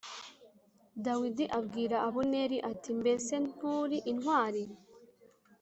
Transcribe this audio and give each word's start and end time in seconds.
Dawidi 1.05 1.45
abwira 1.57 1.95
Abuneri 2.07 2.57
ati 2.71 2.89
“Mbese 2.99 3.33
nturi 3.49 3.97
intwari? 4.11 4.63